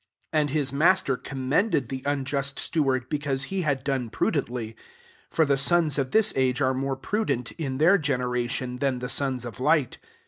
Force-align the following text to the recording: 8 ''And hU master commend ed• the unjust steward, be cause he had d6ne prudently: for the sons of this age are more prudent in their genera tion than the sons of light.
8 0.33 0.47
''And 0.47 0.49
hU 0.49 0.75
master 0.75 1.15
commend 1.15 1.75
ed• 1.75 1.83
the 1.89 2.01
unjust 2.07 2.57
steward, 2.57 3.07
be 3.07 3.19
cause 3.19 3.43
he 3.43 3.61
had 3.61 3.85
d6ne 3.85 4.11
prudently: 4.11 4.75
for 5.29 5.45
the 5.45 5.57
sons 5.57 5.99
of 5.99 6.09
this 6.09 6.33
age 6.35 6.59
are 6.59 6.73
more 6.73 6.95
prudent 6.95 7.51
in 7.51 7.77
their 7.77 7.99
genera 7.99 8.47
tion 8.49 8.79
than 8.79 8.97
the 8.97 9.07
sons 9.09 9.45
of 9.45 9.59
light. 9.59 9.99